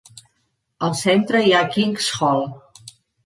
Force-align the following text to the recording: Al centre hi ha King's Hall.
Al 0.87 0.95
centre 1.01 1.43
hi 1.47 1.53
ha 1.57 1.61
King's 1.77 2.09
Hall. 2.15 2.43